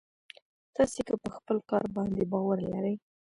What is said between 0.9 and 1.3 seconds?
که په